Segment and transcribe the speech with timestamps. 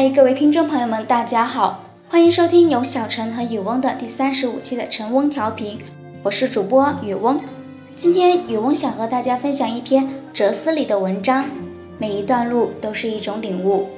[0.00, 5.78] 嗨，各位听众朋友们，大家好，欢迎收听由小陈和雨翁的第三十五期的晨翁调频，
[6.22, 7.38] 我是主播雨翁。
[7.94, 11.44] 今天雨翁想和大家分享一篇哲思里的文章，
[11.98, 13.90] 每一段路都是一种领悟，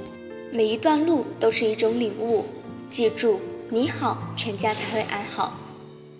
[0.51, 2.47] 每一段路都是一种领悟。
[2.91, 3.39] 记住，
[3.69, 5.57] 你好，全家才会安好。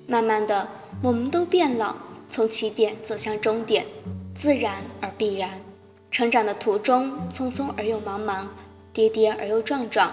[0.07, 0.69] 慢慢的，
[1.03, 1.97] 我们都变老，
[2.31, 3.85] 从起点走向终点，
[4.41, 5.51] 自然而必然。
[6.09, 8.45] 成长的途中，匆匆而又茫茫。
[8.93, 10.13] 跌跌而又撞撞，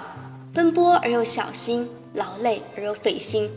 [0.54, 3.50] 奔波而又小心，劳累而又费心。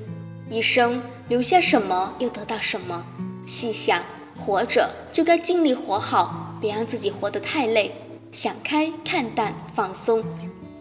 [0.51, 3.07] 一生留下什么，又得到什么？
[3.47, 4.03] 细想，
[4.37, 7.95] 活着就该尽力活好，别让自己活得太累。
[8.33, 10.25] 想开，看淡，放松。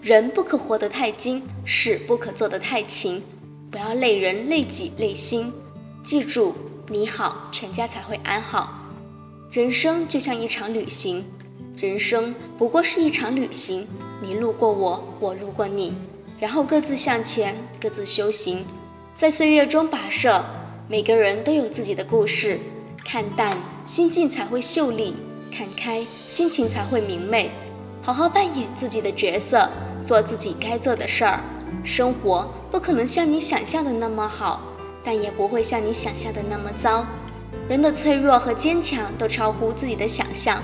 [0.02, 3.24] 人不可活得太精，事不可做得太勤。
[3.70, 5.54] 不要累人、累己、累心。
[6.04, 6.56] 记住，
[6.88, 8.80] 你好，全家才会安好。
[9.52, 11.26] 人生就像一场旅行，
[11.78, 13.88] 人生不过是一场旅行。
[14.22, 15.98] 你路过我，我路过你，
[16.40, 18.66] 然后各自向前，各自修行，
[19.16, 20.44] 在岁月中跋涉。
[20.88, 22.60] 每个人都有自己的故事，
[23.04, 25.14] 看淡，心境才会秀丽；
[25.52, 27.50] 看开，心情才会明媚。
[28.02, 29.70] 好好扮演自己的角色，
[30.04, 31.40] 做自己该做的事儿。
[31.84, 34.62] 生活不可能像你想象的那么好，
[35.04, 37.06] 但也不会像你想象的那么糟。
[37.68, 40.62] 人的脆弱和坚强都超乎自己的想象，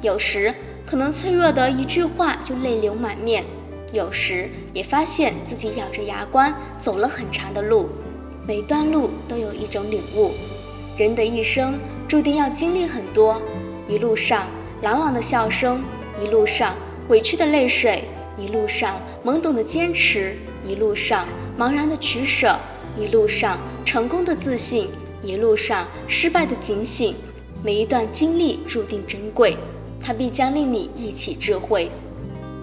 [0.00, 0.54] 有时。
[0.86, 3.44] 可能脆弱的一句话就泪流满面，
[3.92, 7.88] 有时也发现自己咬着牙关走了很长的路，
[8.44, 10.32] 每段路都有一种领悟。
[10.96, 11.78] 人的一生
[12.08, 13.40] 注定要经历很多，
[13.86, 14.48] 一路上
[14.82, 15.80] 朗朗的笑声，
[16.20, 16.74] 一路上
[17.08, 18.02] 委屈的泪水，
[18.36, 20.34] 一路上懵懂的坚持，
[20.64, 21.24] 一路上
[21.56, 22.58] 茫然的取舍，
[22.96, 24.88] 一路上成功的自信，
[25.22, 27.14] 一路上失败的警醒。
[27.62, 29.56] 每一段经历注定珍贵。
[30.02, 31.90] 它必将令你忆起智慧。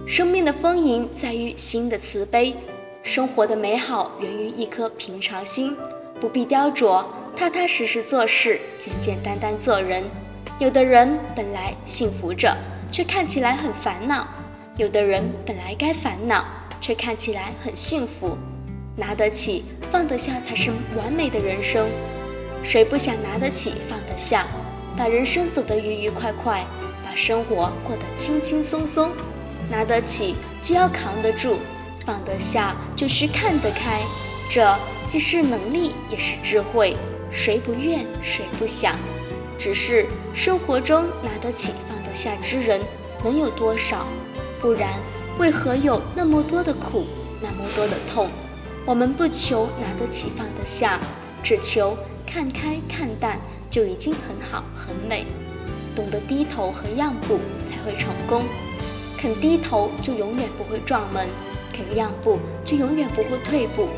[0.06, 2.56] 生命的丰盈在于心的慈悲，
[3.04, 5.76] 生活的美好源于一颗平常心。
[6.20, 7.06] 不必雕琢，
[7.36, 10.04] 踏踏实实做事，简简单单做人。
[10.60, 12.58] 有的人本来幸福着，
[12.92, 14.26] 却看起来很烦恼；
[14.78, 16.44] 有的人本来该烦恼，
[16.82, 18.36] 却看起来很幸福。
[18.96, 21.88] 拿得起，放得下，才是完美的人生。
[22.64, 24.48] 谁不想拿得起，放得下，
[24.98, 26.66] 把人生走得愉愉快快？
[27.18, 29.12] 生活过得轻轻松松，
[29.72, 31.58] 拿得起就要扛得住，
[32.06, 34.04] 放得下就需看得开，
[34.48, 36.96] 这既是能力也是智慧。
[37.32, 38.96] 谁不愿，谁不想？
[39.58, 42.80] 只是生活中拿得起放得下之人
[43.24, 44.06] 能有多少？
[44.62, 44.88] 不然
[45.40, 47.08] 为何有那么多的苦，
[47.42, 48.30] 那么多的痛？
[48.86, 51.00] 我们不求拿得起放得下，
[51.42, 51.98] 只求
[52.28, 53.40] 看开看淡，
[53.72, 55.26] 就已经很好很美。
[55.98, 58.44] 懂得低头和让步才会成功，
[59.18, 61.28] 肯低头就永远不会撞门，
[61.74, 63.90] 肯让步就永远不会退步。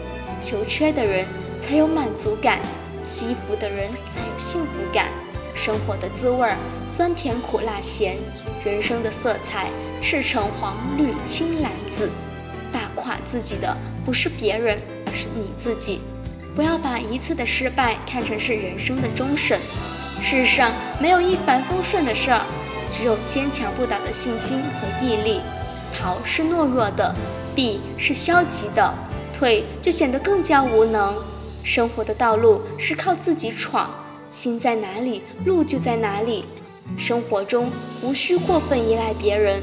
[0.41, 1.27] 求缺的人
[1.59, 2.61] 才有满足感，
[3.03, 5.09] 惜福的人才有幸福感。
[5.53, 6.55] 生活的滋味儿，
[6.88, 8.17] 酸甜苦辣咸，
[8.63, 9.69] 人生的色彩，
[10.01, 12.09] 赤橙黄绿青蓝紫。
[12.71, 15.99] 打垮自己的不是别人，而是你自己。
[16.55, 19.59] 不要把一次的失败看成是人生的终审。
[20.22, 22.41] 世上没有一帆风顺的事儿，
[22.90, 25.41] 只有坚强不倒的信心和毅力。
[25.91, 27.16] 逃是懦弱的，
[27.56, 28.94] 避是消极的，
[29.34, 31.16] 退就显得更加无能。
[31.63, 33.90] 生活的道路是靠自己闯，
[34.30, 36.46] 心在哪里，路就在哪里。
[36.97, 39.62] 生活中无需过分依赖别人，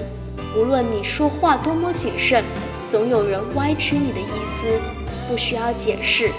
[0.56, 2.42] 无论你说话多么谨慎，
[2.86, 4.80] 总有人歪曲你的意思。
[5.28, 6.30] 不需要解释，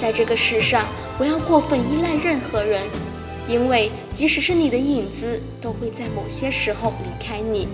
[0.00, 0.86] 在这个世上，
[1.16, 2.82] 不要过分依赖任何人。
[3.46, 7.68] 因为即使是你的影子，都会在某些时候离开你。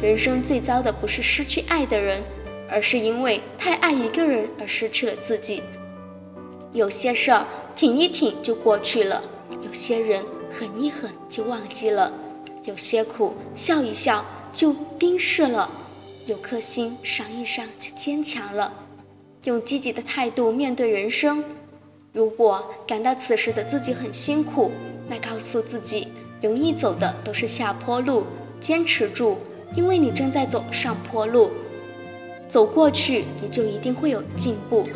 [0.00, 2.22] 人生最糟的不是失去爱的人，
[2.70, 5.62] 而是因为太爱一个人而失去了自己。
[6.72, 9.22] 有些事儿挺一挺就过去了，
[9.62, 12.12] 有些人狠一狠就忘记了，
[12.64, 15.68] 有些苦笑一笑就冰释了，
[16.26, 18.72] 有颗心伤一伤就坚强了。
[19.44, 21.42] 用积极的态度面对人生。
[22.12, 24.72] 如果感到此时的自己很辛苦，
[25.08, 26.08] 那告诉自己，
[26.40, 28.24] 容易走的都是下坡路，
[28.58, 29.36] 坚持住，
[29.74, 31.50] 因为你正在走上坡路，
[32.48, 34.88] 走过去你就一定会有进步。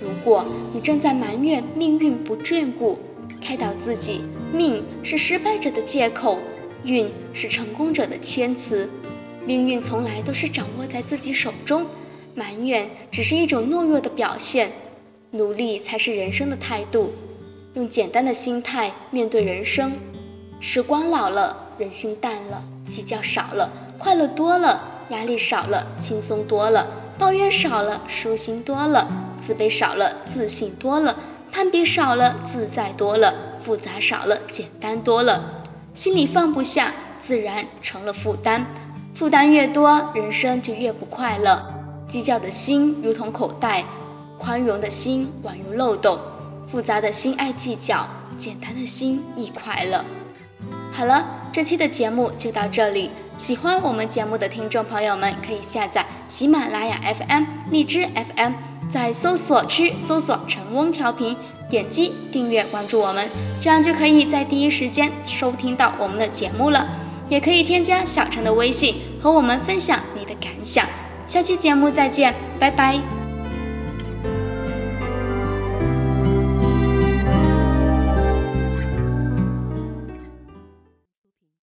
[0.00, 2.98] 如果你正在埋怨命运不眷顾，
[3.40, 4.22] 开导自己，
[4.52, 6.38] 命是失败者的借口，
[6.82, 8.88] 运是成功者的谦词，
[9.46, 11.86] 命运从来都是掌握在自己手中，
[12.34, 14.70] 埋怨只是一种懦弱的表现，
[15.34, 17.12] 努力才是人生的态度。
[17.74, 19.92] 用简单的心态面对人生，
[20.60, 26.88] 时光老了，人心淡了，计较少了，快乐多了，压力少了，轻松多了。
[27.18, 31.16] 抱怨少了，舒心多了；自卑少了，自信多了；
[31.50, 35.62] 攀比少了，自在多了；复杂少了，简单多了。
[35.94, 38.66] 心里放不下，自然成了负担。
[39.14, 41.74] 负担越多，人生就越不快乐。
[42.06, 43.84] 计较的心如同口袋，
[44.38, 46.18] 宽容的心宛如漏洞。
[46.66, 50.04] 复杂的心爱计较，简单的心易快乐。
[50.90, 53.10] 好了，这期的节目就到这里。
[53.36, 58.52] 喜欢我们节目的听众朋友们，可以下载喜马拉雅 FM、荔枝 FM，
[58.88, 61.36] 在搜索区搜索“晨翁调频”，
[61.68, 63.28] 点击订阅关注我们，
[63.60, 66.88] 这样就可以在第一时间收听到我们的节目了。
[67.28, 70.86] 也可以添加小陈的微信，和我们分享你的感想。
[71.26, 73.23] 下期节目再见，拜拜。